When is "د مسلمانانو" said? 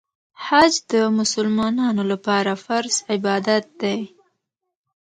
0.91-2.03